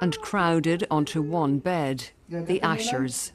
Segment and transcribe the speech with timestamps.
[0.00, 3.32] and crowded onto one bed, the Ashers.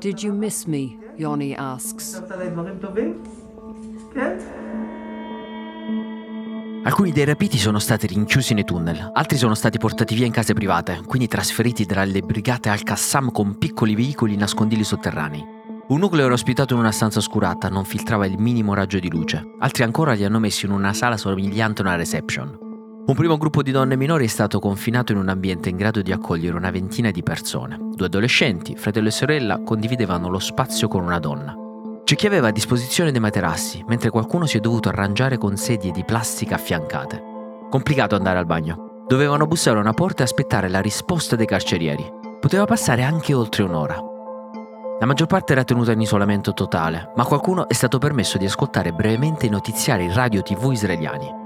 [0.00, 0.98] Did you miss me?
[1.16, 2.22] Yoni asks.
[6.86, 10.52] Alcuni dei rapiti sono stati rinchiusi nei tunnel, altri sono stati portati via in case
[10.52, 15.53] private, quindi trasferiti tra le brigate Al-Qassam con piccoli veicoli nascondigli sotterranei.
[15.86, 19.54] Un nucleo era ospitato in una stanza oscurata, non filtrava il minimo raggio di luce.
[19.58, 22.56] Altri ancora li hanno messi in una sala somigliante a una reception.
[23.06, 26.10] Un primo gruppo di donne minori è stato confinato in un ambiente in grado di
[26.10, 27.76] accogliere una ventina di persone.
[27.94, 31.54] Due adolescenti, fratello e sorella, condividevano lo spazio con una donna.
[32.02, 35.92] C'è chi aveva a disposizione dei materassi, mentre qualcuno si è dovuto arrangiare con sedie
[35.92, 37.22] di plastica affiancate.
[37.68, 39.04] Complicato andare al bagno.
[39.06, 42.10] Dovevano bussare a una porta e aspettare la risposta dei carcerieri.
[42.40, 44.12] Poteva passare anche oltre un'ora.
[45.00, 48.92] La maggior parte era tenuta in isolamento totale, ma qualcuno è stato permesso di ascoltare
[48.92, 51.42] brevemente i notiziari radio tv israeliani.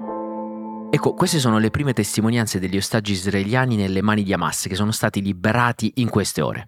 [0.91, 4.93] Ecco, queste sono le prime testimonianze degli ostaggi israeliani nelle mani di Hamas che sono
[4.93, 6.67] stati liberati in queste ore.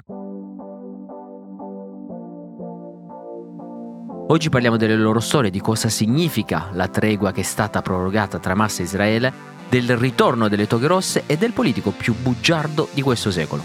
[4.28, 8.52] Oggi parliamo delle loro storie, di cosa significa la tregua che è stata prorogata tra
[8.52, 9.32] Hamas e Israele,
[9.68, 13.62] del ritorno delle toghe rosse e del politico più bugiardo di questo secolo.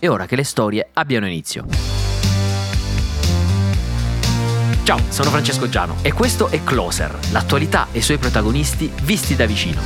[0.00, 2.01] È ora che le storie abbiano inizio.
[4.84, 9.46] Ciao, sono Francesco Giano e questo è Closer, l'attualità e i suoi protagonisti visti da
[9.46, 9.80] vicino.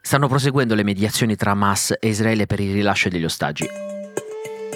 [0.00, 3.68] Stanno proseguendo le mediazioni tra Hamas e Israele per il rilascio degli ostaggi.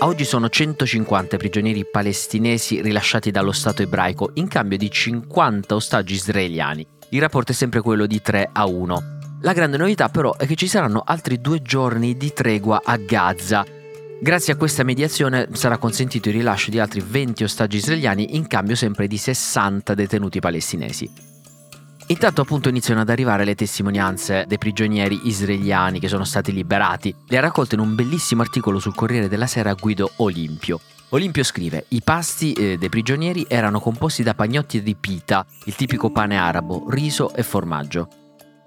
[0.01, 6.13] A oggi sono 150 prigionieri palestinesi rilasciati dallo Stato ebraico in cambio di 50 ostaggi
[6.13, 6.87] israeliani.
[7.09, 9.03] Il rapporto è sempre quello di 3 a 1.
[9.41, 13.65] La grande novità però è che ci saranno altri due giorni di tregua a Gaza.
[14.25, 18.75] Grazie a questa mediazione sarà consentito il rilascio di altri 20 ostaggi israeliani in cambio
[18.75, 21.11] sempre di 60 detenuti palestinesi.
[22.07, 27.15] Intanto appunto iniziano ad arrivare le testimonianze dei prigionieri israeliani che sono stati liberati.
[27.29, 30.81] Le ha raccolte in un bellissimo articolo sul Corriere della Sera Guido Olimpio.
[31.11, 36.11] Olimpio scrive: I pasti eh, dei prigionieri erano composti da pagnotti di pita, il tipico
[36.11, 38.24] pane arabo, riso e formaggio.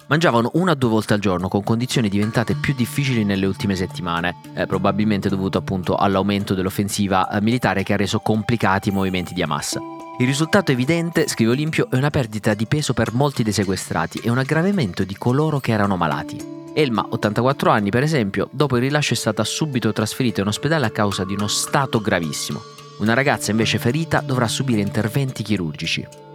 [0.08, 4.38] Mangiavano una o due volte al giorno con condizioni diventate più difficili nelle ultime settimane,
[4.54, 9.42] eh, probabilmente dovuto appunto all'aumento dell'offensiva eh, militare che ha reso complicati i movimenti di
[9.42, 9.78] Hamas.
[10.20, 14.30] Il risultato evidente, scrive Olimpio, è una perdita di peso per molti dei sequestrati e
[14.30, 16.56] un aggravamento di coloro che erano malati.
[16.74, 20.92] Elma, 84 anni per esempio, dopo il rilascio è stata subito trasferita in ospedale a
[20.92, 22.62] causa di uno stato gravissimo.
[23.00, 26.27] Una ragazza invece ferita dovrà subire interventi chirurgici.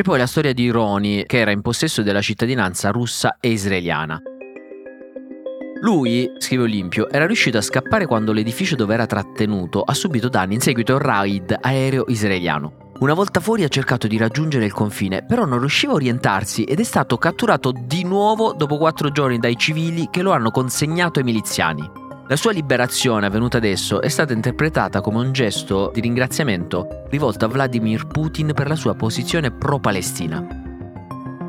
[0.00, 4.18] C'è poi la storia di Roni, che era in possesso della cittadinanza russa e israeliana.
[5.82, 10.54] Lui, scrive Olimpio, era riuscito a scappare quando l'edificio dove era trattenuto ha subito danni
[10.54, 12.92] in seguito a un raid aereo israeliano.
[13.00, 16.80] Una volta fuori ha cercato di raggiungere il confine, però non riusciva a orientarsi ed
[16.80, 21.26] è stato catturato di nuovo dopo quattro giorni dai civili che lo hanno consegnato ai
[21.26, 21.99] miliziani.
[22.30, 27.48] La sua liberazione avvenuta adesso è stata interpretata come un gesto di ringraziamento rivolto a
[27.48, 30.46] Vladimir Putin per la sua posizione pro-Palestina.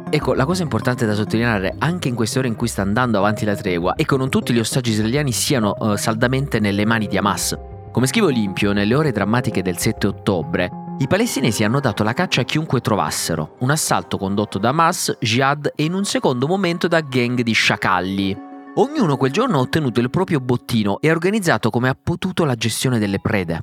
[0.10, 3.46] Ecco, la cosa importante da sottolineare anche in queste ore in cui sta andando avanti
[3.46, 7.16] la tregua è che non tutti gli ostaggi israeliani siano uh, saldamente nelle mani di
[7.16, 7.56] Hamas.
[7.92, 10.68] Come scrive Olimpio, nelle ore drammatiche del 7 ottobre,
[10.98, 15.74] i palestinesi hanno dato la caccia a chiunque trovassero, un assalto condotto da Hamas, Jihad
[15.76, 18.50] e in un secondo momento da gang di sciacalli.
[18.76, 22.56] Ognuno quel giorno ha ottenuto il proprio bottino e ha organizzato come ha potuto la
[22.56, 23.60] gestione delle prede.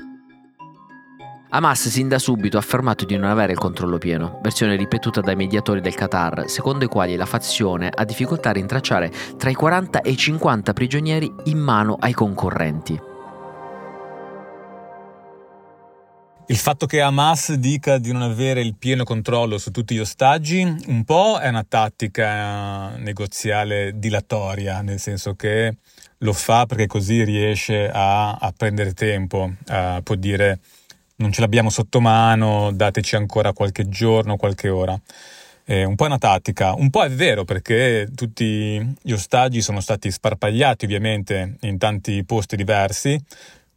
[1.48, 5.34] Hamas sin da subito ha affermato di non avere il controllo pieno, versione ripetuta dai
[5.34, 10.02] mediatori del Qatar, secondo i quali la fazione ha difficoltà a rintracciare tra i 40
[10.02, 13.07] e i 50 prigionieri in mano ai concorrenti.
[16.50, 20.62] Il fatto che Hamas dica di non avere il pieno controllo su tutti gli ostaggi
[20.86, 25.76] un po' è una tattica negoziale dilatoria, nel senso che
[26.16, 30.60] lo fa perché così riesce a, a prendere tempo, uh, può dire
[31.16, 34.98] non ce l'abbiamo sotto mano, dateci ancora qualche giorno, qualche ora.
[35.66, 39.80] Eh, un po' è una tattica, un po' è vero perché tutti gli ostaggi sono
[39.80, 43.22] stati sparpagliati ovviamente in tanti posti diversi,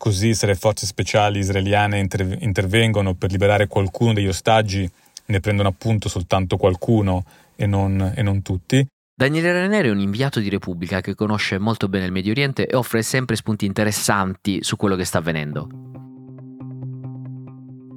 [0.01, 4.89] così se le forze speciali israeliane inter- intervengono per liberare qualcuno degli ostaggi,
[5.27, 7.23] ne prendono appunto soltanto qualcuno
[7.55, 8.83] e non, e non tutti.
[9.13, 12.75] Daniele Ranieri è un inviato di Repubblica che conosce molto bene il Medio Oriente e
[12.75, 15.69] offre sempre spunti interessanti su quello che sta avvenendo.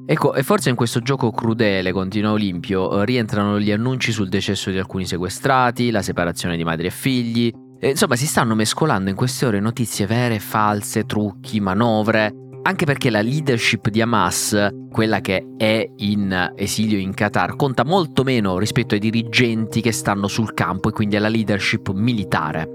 [0.04, 4.76] Ecco, e forse in questo gioco crudele, continua Olimpio, rientrano gli annunci sul decesso di
[4.76, 7.50] alcuni sequestrati, la separazione di madri e figli.
[7.84, 12.34] E, insomma, si stanno mescolando in queste ore notizie vere false, trucchi, manovre.
[12.62, 18.22] Anche perché la leadership di Hamas, quella che è in esilio in Qatar, conta molto
[18.22, 22.66] meno rispetto ai dirigenti che stanno sul campo e quindi alla leadership militare.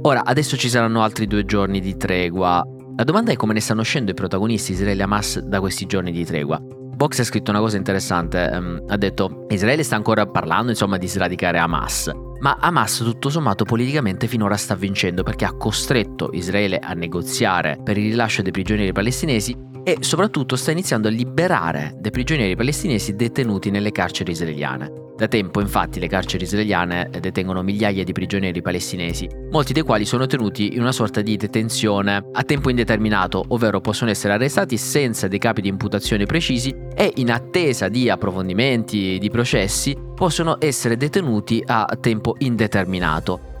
[0.00, 2.64] Ora, adesso ci saranno altri due giorni di tregua.
[2.96, 6.12] La domanda è come ne stanno uscendo i protagonisti Israele e Hamas da questi giorni
[6.12, 6.58] di tregua.
[6.62, 11.06] Box ha scritto una cosa interessante, um, ha detto Israele sta ancora parlando insomma di
[11.06, 12.10] sradicare Hamas,
[12.40, 17.96] ma Hamas tutto sommato politicamente finora sta vincendo perché ha costretto Israele a negoziare per
[17.96, 23.70] il rilascio dei prigionieri palestinesi e soprattutto sta iniziando a liberare dei prigionieri palestinesi detenuti
[23.70, 25.05] nelle carceri israeliane.
[25.16, 30.26] Da tempo infatti le carceri israeliane detengono migliaia di prigionieri palestinesi, molti dei quali sono
[30.26, 35.38] tenuti in una sorta di detenzione a tempo indeterminato, ovvero possono essere arrestati senza dei
[35.38, 41.86] capi di imputazione precisi e in attesa di approfondimenti di processi possono essere detenuti a
[41.98, 43.55] tempo indeterminato.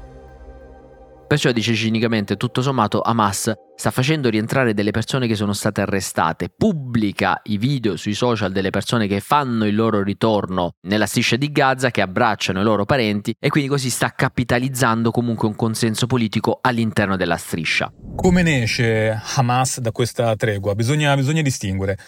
[1.26, 6.52] Perciò dice cinicamente, tutto sommato Hamas sta facendo rientrare delle persone che sono state arrestate,
[6.56, 11.50] pubblica i video sui social delle persone che fanno il loro ritorno nella striscia di
[11.50, 16.60] Gaza, che abbracciano i loro parenti e quindi così sta capitalizzando comunque un consenso politico
[16.62, 17.92] all'interno della striscia.
[18.14, 20.76] Come ne esce Hamas da questa tregua?
[20.76, 21.98] Bisogna, bisogna distinguere.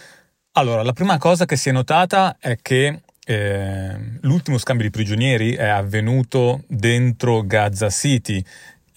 [0.52, 5.54] Allora, la prima cosa che si è notata è che eh, l'ultimo scambio di prigionieri
[5.54, 8.42] è avvenuto dentro Gaza City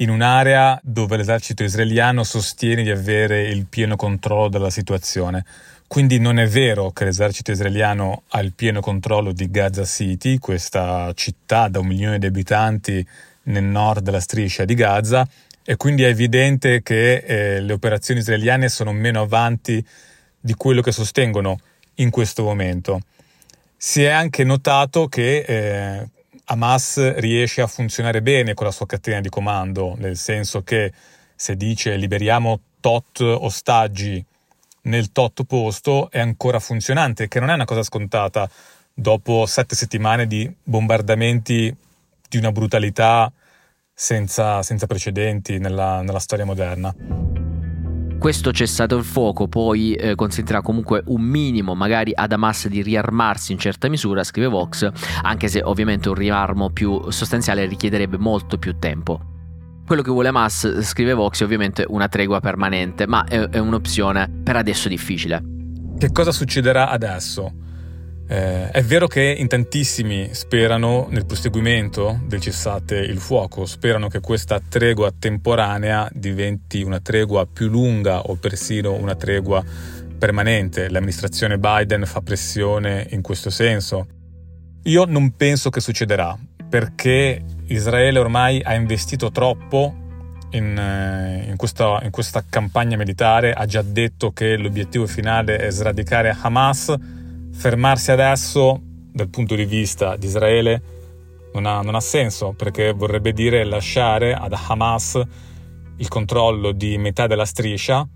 [0.02, 5.46] in un'area dove l'esercito israeliano sostiene di avere il pieno controllo della situazione.
[5.88, 11.12] Quindi non è vero che l'esercito israeliano ha il pieno controllo di Gaza City, questa
[11.14, 13.06] città da un milione di abitanti
[13.44, 15.28] nel nord della striscia di Gaza,
[15.64, 19.86] e quindi è evidente che eh, le operazioni israeliane sono meno avanti
[20.40, 21.60] di quello che sostengono
[21.96, 23.02] in questo momento.
[23.78, 26.08] Si è anche notato che eh,
[26.52, 30.92] Hamas riesce a funzionare bene con la sua catena di comando, nel senso che
[31.34, 34.24] se dice liberiamo tot ostaggi
[34.84, 38.50] nel tot posto è ancora funzionante, che non è una cosa scontata
[38.94, 41.74] dopo sette settimane di bombardamenti
[42.28, 43.32] di una brutalità
[43.94, 47.51] senza, senza precedenti nella, nella storia moderna.
[48.22, 53.52] Questo cessato il fuoco poi eh, consentirà comunque un minimo magari ad Hamas di riarmarsi
[53.52, 54.88] in certa misura, scrive Vox,
[55.24, 59.20] anche se ovviamente un riarmo più sostanziale richiederebbe molto più tempo.
[59.88, 64.42] Quello che vuole Hamas, scrive Vox, è ovviamente una tregua permanente, ma è, è un'opzione
[64.44, 65.42] per adesso difficile.
[65.98, 67.52] Che cosa succederà adesso?
[68.32, 74.22] Eh, è vero che in tantissimi sperano nel proseguimento del cessate il fuoco, sperano che
[74.22, 79.62] questa tregua temporanea diventi una tregua più lunga o persino una tregua
[80.18, 80.90] permanente.
[80.90, 84.08] L'amministrazione Biden fa pressione in questo senso.
[84.84, 86.34] Io non penso che succederà,
[86.70, 89.94] perché Israele ormai ha investito troppo
[90.52, 95.70] in, eh, in, questa, in questa campagna militare, ha già detto che l'obiettivo finale è
[95.70, 97.20] sradicare Hamas
[97.52, 100.82] fermarsi adesso dal punto di vista di Israele
[101.54, 105.22] non ha, non ha senso perché vorrebbe dire lasciare ad Hamas
[105.98, 108.08] il controllo di metà della striscia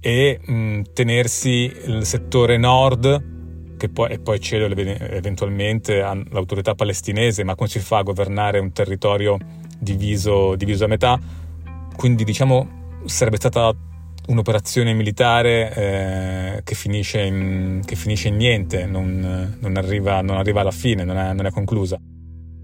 [0.00, 3.30] e mh, tenersi il settore nord
[3.76, 8.72] che poi, e poi cedere eventualmente all'autorità palestinese, ma come si fa a governare un
[8.72, 9.36] territorio
[9.78, 11.18] diviso, diviso a metà?
[11.96, 13.74] Quindi diciamo sarebbe stata
[14.26, 20.60] un'operazione militare eh, che, finisce in, che, finisce in, niente, non, non, arriva, non arriva,
[20.60, 21.98] alla fine, non è, non è, conclusa.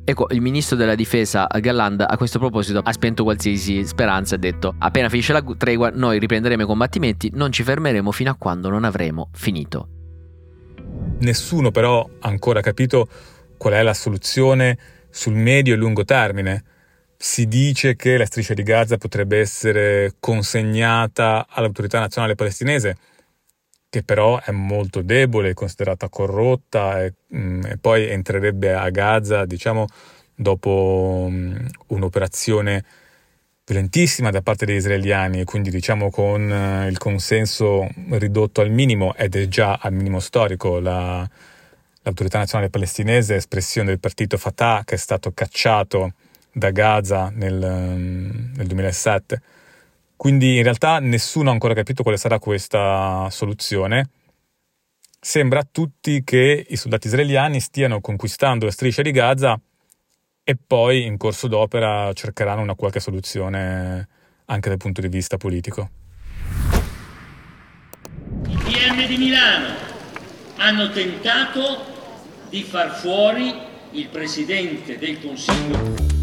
[0.05, 4.41] Ecco, il ministro della difesa Galland a questo proposito ha spento qualsiasi speranza e ha
[4.41, 8.71] detto appena finisce la tregua noi riprenderemo i combattimenti, non ci fermeremo fino a quando
[8.71, 9.89] non avremo finito.
[11.19, 13.07] Nessuno però ha ancora capito
[13.59, 14.79] qual è la soluzione
[15.11, 16.65] sul medio e lungo termine
[17.21, 22.97] si dice che la striscia di Gaza potrebbe essere consegnata all'autorità nazionale palestinese,
[23.91, 29.87] che però è molto debole, considerata corrotta e, mm, e poi entrerebbe a Gaza, diciamo,
[30.33, 32.85] dopo um, un'operazione
[33.67, 35.43] violentissima da parte degli israeliani.
[35.43, 40.79] Quindi diciamo con uh, il consenso ridotto al minimo ed è già al minimo storico
[40.79, 41.29] la,
[42.03, 46.13] l'autorità nazionale palestinese, espressione del partito Fatah che è stato cacciato
[46.59, 49.41] da Gaza nel, ehm, nel 2007.
[50.17, 54.11] Quindi in realtà nessuno ha ancora capito quale sarà questa soluzione.
[55.21, 59.59] Sembra a tutti che i soldati israeliani stiano conquistando la striscia di Gaza
[60.43, 64.09] e poi in corso d'opera cercheranno una qualche soluzione
[64.47, 65.91] anche dal punto di vista politico.
[68.47, 69.75] I PM di Milano
[70.57, 71.85] hanno tentato
[72.49, 73.55] di far fuori
[73.93, 76.18] il Presidente del Consiglio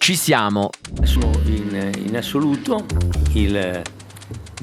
[0.00, 0.70] ci siamo.
[1.02, 2.86] Sono in, in assoluto
[3.34, 3.82] il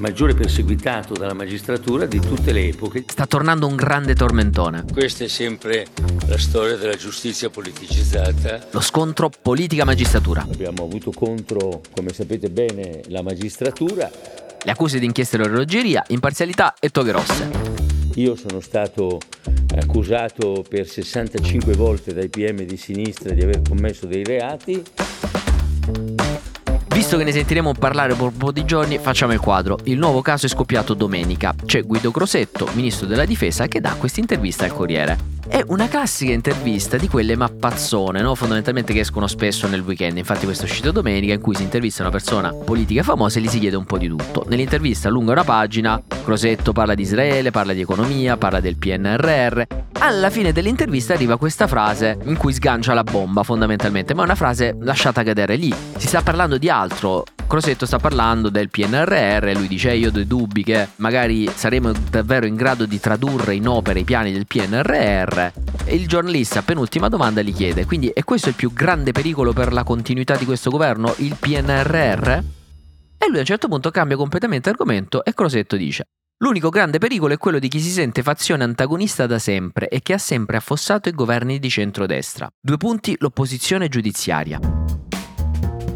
[0.00, 3.04] maggiore perseguitato dalla magistratura di tutte le epoche.
[3.06, 4.84] Sta tornando un grande tormentone.
[4.92, 5.86] Questa è sempre
[6.26, 8.66] la storia della giustizia politicizzata.
[8.72, 10.42] Lo scontro politica-magistratura.
[10.42, 14.10] Abbiamo avuto contro, come sapete bene, la magistratura.
[14.60, 17.87] Le accuse di inchieste e orologeria, imparzialità e toghe rosse.
[18.18, 19.20] Io sono stato
[19.76, 24.82] accusato per 65 volte dai PM di sinistra di aver commesso dei reati.
[26.88, 29.78] Visto che ne sentiremo parlare per un po' di giorni, facciamo il quadro.
[29.84, 31.54] Il nuovo caso è scoppiato domenica.
[31.64, 35.37] C'è Guido Crosetto, ministro della difesa, che dà questa intervista al Corriere.
[35.48, 38.34] È una classica intervista di quelle mappazzone, no?
[38.34, 40.18] fondamentalmente che escono spesso nel weekend.
[40.18, 43.48] Infatti, questo è uscito domenica in cui si intervista una persona politica famosa e gli
[43.48, 44.44] si chiede un po' di tutto.
[44.46, 49.62] Nell'intervista lunga una pagina, Crosetto parla di Israele, parla di economia, parla del PNRR.
[50.00, 54.34] Alla fine dell'intervista arriva questa frase in cui sgancia la bomba, fondamentalmente, ma è una
[54.34, 55.74] frase lasciata cadere lì.
[55.96, 57.24] Si sta parlando di altro.
[57.48, 62.44] Crosetto sta parlando del PNRR, lui dice io ho dei dubbi che magari saremo davvero
[62.44, 65.38] in grado di tradurre in opere i piani del PNRR
[65.86, 69.72] e il giornalista, penultima domanda, gli chiede: Quindi è questo il più grande pericolo per
[69.72, 72.28] la continuità di questo governo, il PNRR?
[73.16, 76.04] E lui a un certo punto cambia completamente argomento e Crosetto dice:
[76.40, 80.12] L'unico grande pericolo è quello di chi si sente fazione antagonista da sempre e che
[80.12, 82.46] ha sempre affossato i governi di centrodestra.
[82.60, 84.60] Due punti, l'opposizione giudiziaria.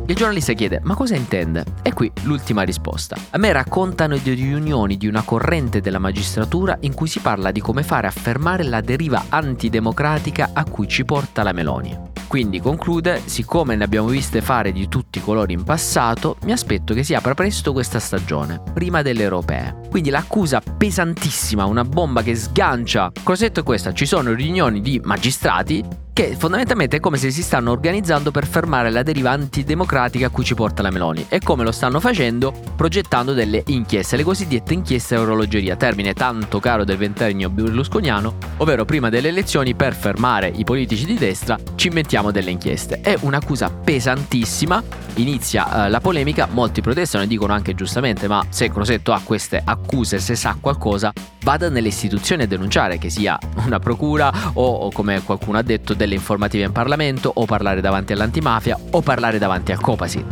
[0.07, 1.65] Il giornalista chiede ma cosa intende?
[1.83, 3.17] E qui l'ultima risposta.
[3.31, 7.61] A me raccontano di riunioni di una corrente della magistratura in cui si parla di
[7.61, 12.11] come fare affermare la deriva antidemocratica a cui ci porta la Meloni.
[12.27, 16.95] Quindi conclude, siccome ne abbiamo viste fare di tutti i colori in passato, mi aspetto
[16.95, 19.82] che si apra presto questa stagione, prima delle europee.
[19.93, 23.13] Quindi l'accusa pesantissima, una bomba che sgancia.
[23.23, 27.71] Cosetto è questa, ci sono riunioni di magistrati che fondamentalmente è come se si stanno
[27.71, 31.25] organizzando per fermare la deriva antidemocratica a cui ci porta la Meloni.
[31.29, 32.53] E come lo stanno facendo?
[32.77, 39.09] Progettando delle inchieste, le cosiddette inchieste orologeria, termine tanto caro del ventennio berlusconiano, ovvero prima
[39.09, 43.01] delle elezioni per fermare i politici di destra ci inventiamo delle inchieste.
[43.01, 44.83] È un'accusa pesantissima,
[45.15, 49.63] inizia uh, la polemica, molti protestano e dicono anche giustamente ma se Crosetto ha queste
[49.65, 49.82] accuse,
[50.19, 51.13] se sa qualcosa,
[51.43, 55.95] vada nelle istituzioni a denunciare, che sia una procura o, o come qualcuno ha detto
[55.95, 60.25] delle informative in Parlamento o parlare davanti all'antimafia o parlare davanti al Copasi.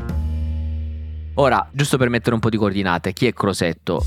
[1.34, 4.04] Ora, giusto per mettere un po' di coordinate, chi è Crosetto?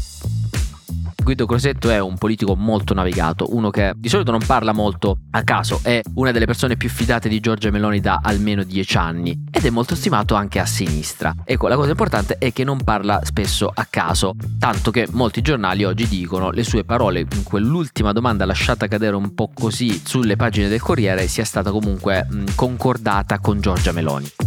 [1.24, 5.44] Guido Crosetto è un politico molto navigato, uno che di solito non parla molto a
[5.44, 9.64] caso, è una delle persone più fidate di Giorgia Meloni da almeno dieci anni ed
[9.64, 11.34] è molto stimato anche a sinistra.
[11.46, 15.86] Ecco, la cosa importante è che non parla spesso a caso, tanto che molti giornali
[15.86, 20.68] oggi dicono le sue parole in quell'ultima domanda lasciata cadere un po' così sulle pagine
[20.68, 24.43] del Corriere sia stata comunque concordata con Giorgia Meloni.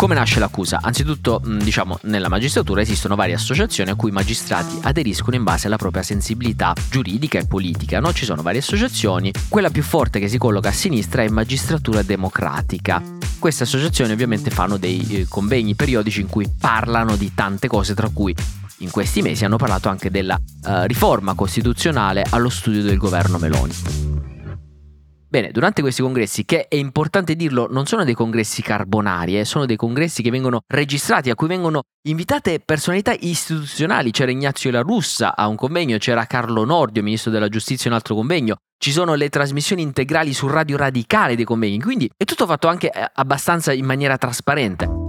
[0.00, 0.78] Come nasce l'accusa?
[0.80, 5.76] Anzitutto, diciamo, nella magistratura esistono varie associazioni a cui i magistrati aderiscono in base alla
[5.76, 8.10] propria sensibilità giuridica e politica, no?
[8.14, 13.02] Ci sono varie associazioni, quella più forte che si colloca a sinistra è Magistratura Democratica.
[13.38, 18.08] Queste associazioni ovviamente fanno dei eh, convegni periodici in cui parlano di tante cose, tra
[18.08, 18.34] cui
[18.78, 24.39] in questi mesi hanno parlato anche della uh, riforma costituzionale allo studio del governo Meloni.
[25.30, 29.64] Bene, durante questi congressi, che è importante dirlo, non sono dei congressi carbonari, eh, sono
[29.64, 34.10] dei congressi che vengono registrati, a cui vengono invitate personalità istituzionali.
[34.10, 37.98] C'era Ignazio La Russa a un convegno, c'era Carlo Nordio, ministro della giustizia, in un
[37.98, 38.56] altro convegno.
[38.76, 42.90] Ci sono le trasmissioni integrali su Radio Radicale dei convegni, quindi è tutto fatto anche
[42.90, 44.99] eh, abbastanza in maniera trasparente.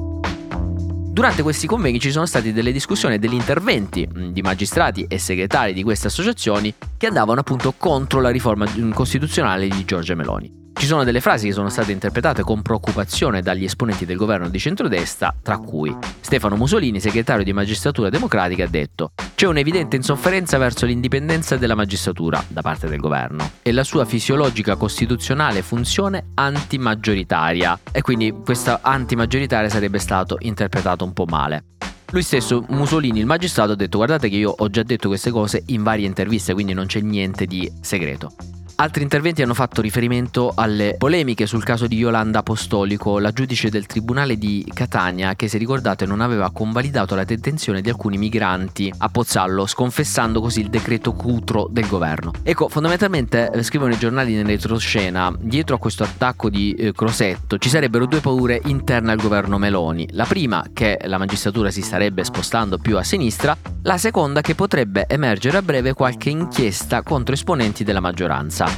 [1.12, 5.74] Durante questi convegni ci sono state delle discussioni e degli interventi di magistrati e segretari
[5.74, 10.61] di queste associazioni che andavano appunto contro la riforma costituzionale di Giorgia Meloni.
[10.74, 14.58] Ci sono delle frasi che sono state interpretate con preoccupazione dagli esponenti del governo di
[14.60, 20.86] centrodestra, tra cui Stefano Musolini, segretario di Magistratura Democratica, ha detto c'è un'evidente insofferenza verso
[20.86, 28.02] l'indipendenza della magistratura da parte del governo e la sua fisiologica costituzionale funzione antimaggioritaria e
[28.02, 31.66] quindi questa antimaggioritaria sarebbe stato interpretato un po' male.
[32.12, 35.64] Lui stesso, Musolini, il magistrato, ha detto guardate che io ho già detto queste cose
[35.68, 38.34] in varie interviste, quindi non c'è niente di segreto.
[38.82, 43.86] Altri interventi hanno fatto riferimento alle polemiche sul caso di Yolanda Apostolico, la giudice del
[43.86, 49.08] Tribunale di Catania che, se ricordate, non aveva convalidato la detenzione di alcuni migranti a
[49.10, 52.32] Pozzallo, sconfessando così il decreto Cutro del governo.
[52.42, 57.60] Ecco, fondamentalmente, eh, scrivono i giornali in retroscena, dietro a questo attacco di eh, Crosetto
[57.60, 60.08] ci sarebbero due paure interne al governo Meloni.
[60.14, 65.06] La prima, che la magistratura si starebbe spostando più a sinistra, la seconda che potrebbe
[65.08, 68.71] emergere a breve qualche inchiesta contro esponenti della maggioranza.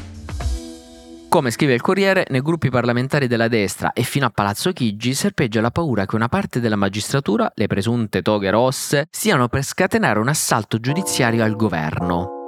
[1.34, 5.62] Come scrive il Corriere, nei gruppi parlamentari della destra e fino a Palazzo Chigi serpeggia
[5.62, 10.28] la paura che una parte della magistratura, le presunte toghe rosse, stiano per scatenare un
[10.28, 12.43] assalto giudiziario al governo.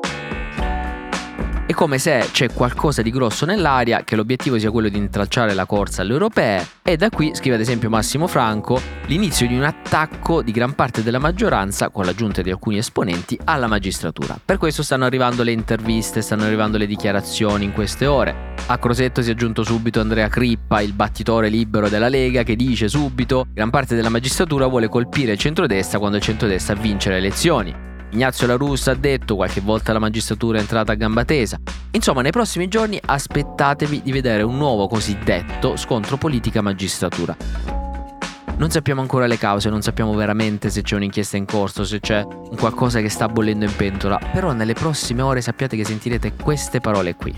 [1.76, 6.04] Come se c'è qualcosa di grosso nell'aria, che l'obiettivo sia quello di intralciare la corsa
[6.04, 10.54] alle europee e da qui, scrive ad esempio Massimo Franco, l'inizio di un attacco di
[10.54, 14.40] gran parte della maggioranza, con l'aggiunta di alcuni esponenti, alla magistratura.
[14.44, 18.54] Per questo stanno arrivando le interviste, stanno arrivando le dichiarazioni in queste ore.
[18.68, 22.88] A Crosetto si è aggiunto subito Andrea Crippa, il battitore libero della Lega, che dice
[22.88, 27.86] subito gran parte della magistratura vuole colpire il centrodestra quando il centrodestra vince le elezioni.
[28.16, 31.60] Ignazio La Russa ha detto qualche volta la magistratura è entrata a gamba tesa.
[31.96, 37.38] Insomma, nei prossimi giorni aspettatevi di vedere un nuovo cosiddetto scontro politica-magistratura.
[38.58, 42.22] Non sappiamo ancora le cause, non sappiamo veramente se c'è un'inchiesta in corso, se c'è
[42.22, 46.82] un qualcosa che sta bollendo in pentola, però nelle prossime ore sappiate che sentirete queste
[46.82, 47.34] parole qui,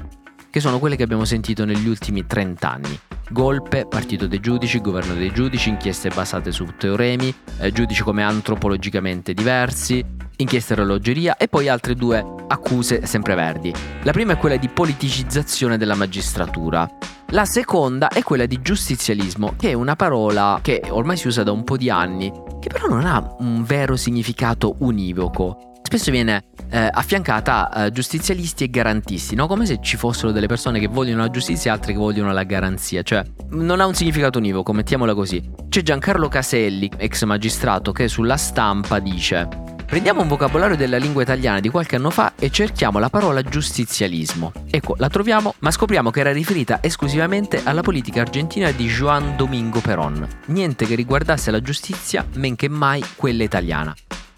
[0.49, 2.99] che sono quelle che abbiamo sentito negli ultimi 30 anni.
[3.29, 9.33] Golpe, partito dei giudici, governo dei giudici, inchieste basate su teoremi, eh, giudici come antropologicamente
[9.33, 10.03] diversi,
[10.37, 13.73] inchiesta orologeria e poi altre due accuse sempre verdi.
[14.03, 16.87] La prima è quella di politicizzazione della magistratura.
[17.31, 21.51] La seconda è quella di giustizialismo, che è una parola che ormai si usa da
[21.51, 25.73] un po' di anni, che però non ha un vero significato univoco.
[25.87, 29.47] Spesso viene eh, affiancata a giustizialisti e garantisti, no?
[29.47, 32.43] come se ci fossero delle persone che vogliono la giustizia e altre che vogliono la
[32.43, 35.41] garanzia, cioè non ha un significato univoco, mettiamola così.
[35.69, 39.47] C'è Giancarlo Caselli, ex magistrato, che sulla stampa dice
[39.85, 44.51] Prendiamo un vocabolario della lingua italiana di qualche anno fa e cerchiamo la parola giustizialismo.
[44.69, 49.79] Ecco, la troviamo, ma scopriamo che era riferita esclusivamente alla politica argentina di Juan Domingo
[49.79, 50.27] Perón.
[50.47, 53.95] Niente che riguardasse la giustizia, men che mai quella italiana.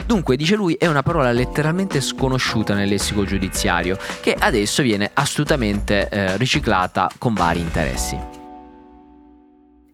[0.10, 6.10] Dunque, dice lui, è una parola letteralmente sconosciuta nel lessico giudiziario, che adesso viene assolutamente
[6.10, 8.18] eh, riciclata con vari interessi.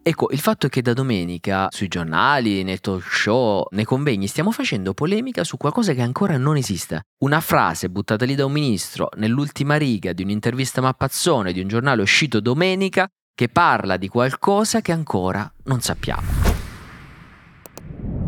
[0.02, 4.52] Ecco, il fatto è che da domenica sui giornali, nei talk show, nei convegni stiamo
[4.52, 7.08] facendo polemica su qualcosa che ancora non esiste.
[7.24, 12.02] Una frase buttata lì da un ministro nell'ultima riga di un'intervista mappazzone di un giornale
[12.02, 16.55] uscito domenica che parla di qualcosa che ancora non sappiamo.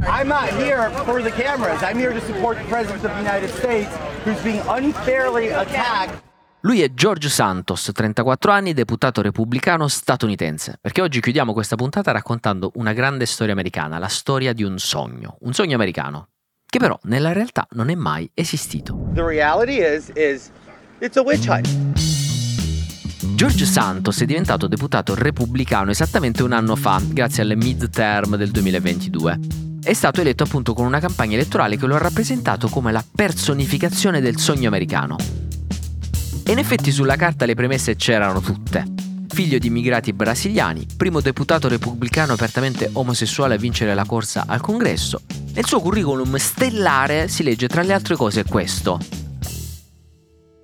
[0.04, 1.82] I'm not here for the cameras.
[1.82, 3.90] I'm here to support the President of the United States
[4.24, 6.26] who's being unfairly attacked
[6.62, 12.72] lui è George Santos, 34 anni, deputato repubblicano statunitense, perché oggi chiudiamo questa puntata raccontando
[12.76, 16.30] una grande storia americana, la storia di un sogno, un sogno americano,
[16.66, 18.98] che però nella realtà non è mai esistito.
[19.14, 20.52] The reality is, is
[21.00, 21.68] it's a witch hunt.
[23.36, 29.67] George Santos è diventato deputato repubblicano esattamente un anno fa, grazie alle midterm del 2022.
[29.88, 34.20] È stato eletto appunto con una campagna elettorale che lo ha rappresentato come la personificazione
[34.20, 35.16] del sogno americano.
[36.44, 38.84] E in effetti sulla carta le premesse c'erano tutte.
[39.30, 45.22] Figlio di immigrati brasiliani, primo deputato repubblicano apertamente omosessuale a vincere la corsa al congresso.
[45.54, 49.27] Nel suo curriculum stellare si legge tra le altre cose questo.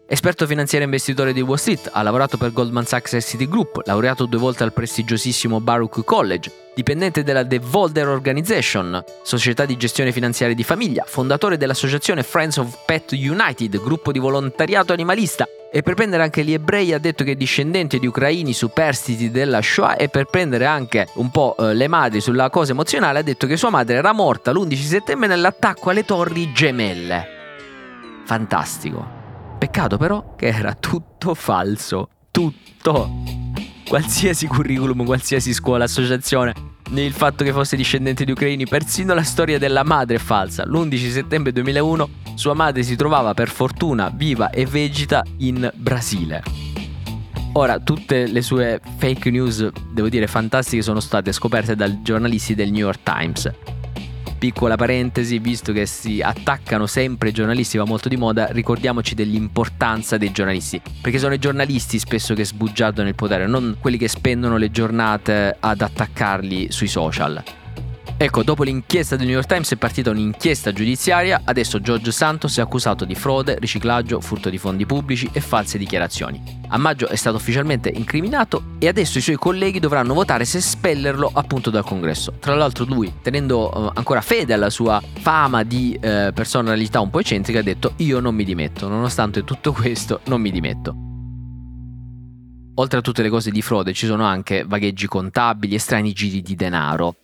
[0.06, 4.26] Esperto finanziario e investitore di Wall Street, ha lavorato per Goldman Sachs e Citigroup, laureato
[4.26, 10.54] due volte al prestigiosissimo Baruch College, dipendente della The Volder Organization, società di gestione finanziaria
[10.54, 16.22] di famiglia, fondatore dell'associazione Friends of Pet United, gruppo di volontariato animalista, e per prendere
[16.22, 20.26] anche gli ebrei ha detto che è discendente di ucraini superstiti della Shoah e per
[20.26, 23.96] prendere anche un po' eh, le madri sulla cosa emozionale ha detto che sua madre
[23.96, 27.26] era morta l'11 settembre nell'attacco alle torri gemelle.
[28.26, 29.23] Fantastico.
[29.64, 32.10] Peccato però che era tutto falso.
[32.32, 33.10] Tutto.
[33.88, 36.54] Qualsiasi curriculum, qualsiasi scuola, associazione,
[36.92, 40.66] il fatto che fosse discendente di ucraini, persino la storia della madre è falsa.
[40.66, 46.44] L'11 settembre 2001 sua madre si trovava per fortuna viva e vegeta in Brasile.
[47.54, 52.70] Ora, tutte le sue fake news, devo dire fantastiche, sono state scoperte dai giornalisti del
[52.70, 53.50] New York Times
[54.44, 60.18] piccola parentesi, visto che si attaccano sempre i giornalisti, va molto di moda, ricordiamoci dell'importanza
[60.18, 64.58] dei giornalisti, perché sono i giornalisti spesso che sbugiardano il potere, non quelli che spendono
[64.58, 67.42] le giornate ad attaccarli sui social.
[68.16, 72.62] Ecco, dopo l'inchiesta del New York Times è partita un'inchiesta giudiziaria, adesso George Santos è
[72.62, 76.62] accusato di frode, riciclaggio, furto di fondi pubblici e false dichiarazioni.
[76.70, 81.30] A maggio è stato ufficialmente incriminato e adesso i suoi colleghi dovranno votare se espellerlo
[81.34, 82.36] appunto dal congresso.
[82.40, 87.20] Tra l'altro lui, tenendo uh, ancora fede alla sua fama di uh, personalità un po'
[87.20, 90.96] eccentrica, ha detto io non mi dimetto, nonostante tutto questo non mi dimetto.
[92.76, 96.42] Oltre a tutte le cose di frode ci sono anche vagheggi contabili e strani giri
[96.42, 97.16] di denaro.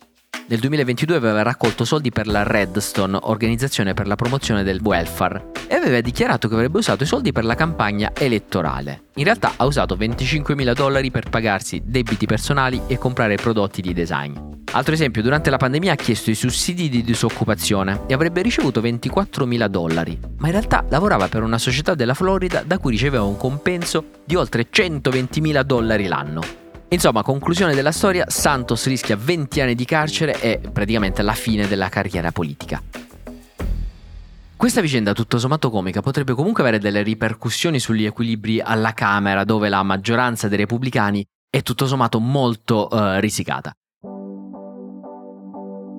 [0.50, 5.76] Nel 2022 aveva raccolto soldi per la Redstone, organizzazione per la promozione del welfare, e
[5.76, 9.04] aveva dichiarato che avrebbe usato i soldi per la campagna elettorale.
[9.14, 14.36] In realtà ha usato 25.000 dollari per pagarsi debiti personali e comprare prodotti di design.
[14.72, 19.66] Altro esempio, durante la pandemia ha chiesto i sussidi di disoccupazione e avrebbe ricevuto 24.000
[19.68, 24.04] dollari, ma in realtà lavorava per una società della Florida da cui riceveva un compenso
[24.24, 26.69] di oltre 120.000 dollari l'anno.
[26.92, 31.88] Insomma, conclusione della storia, Santos rischia 20 anni di carcere e praticamente la fine della
[31.88, 32.82] carriera politica.
[34.56, 39.68] Questa vicenda tutto sommato comica potrebbe comunque avere delle ripercussioni sugli equilibri alla Camera dove
[39.68, 43.72] la maggioranza dei repubblicani è tutto sommato molto uh, risicata.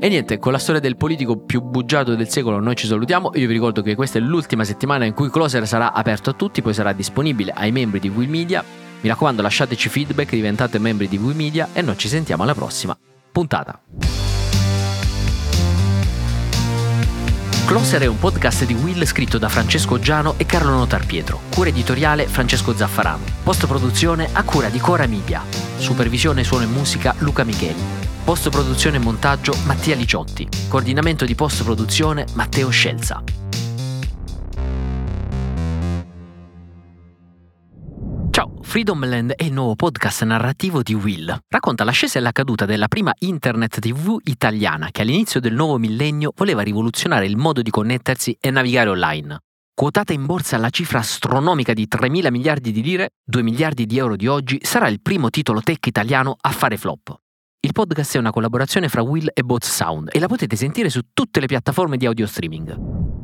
[0.04, 3.32] E niente, con la storia del politico più bugiato del secolo noi ci salutiamo.
[3.36, 6.62] Io vi ricordo che questa è l'ultima settimana in cui Closer sarà aperto a tutti,
[6.62, 11.18] poi sarà disponibile ai membri di Will Media mi raccomando lasciateci feedback, diventate membri di
[11.18, 12.98] Media e noi ci sentiamo alla prossima
[13.32, 13.82] puntata.
[17.66, 21.40] Closer è un podcast di Will scritto da Francesco Giano e Carlo Notar Pietro.
[21.50, 23.24] Cura editoriale Francesco Zaffarano.
[23.44, 25.42] Post produzione a cura di Cora Media.
[25.78, 27.82] Supervisione suono e musica Luca Micheli.
[28.26, 30.50] Post produzione e montaggio Mattia Liciotti.
[30.68, 33.24] Coordinamento di post produzione Matteo Scelza.
[38.72, 41.38] Freedomland è il nuovo podcast narrativo di Will.
[41.50, 46.32] Racconta l'ascesa e la caduta della prima internet TV italiana che all'inizio del nuovo millennio
[46.38, 49.40] voleva rivoluzionare il modo di connettersi e navigare online.
[49.74, 53.98] Quotata in borsa alla cifra astronomica di 3 mila miliardi di lire, 2 miliardi di
[53.98, 57.14] euro di oggi, sarà il primo titolo tech italiano a fare flop.
[57.60, 61.02] Il podcast è una collaborazione fra Will e Bots Sound e la potete sentire su
[61.12, 63.21] tutte le piattaforme di audio streaming.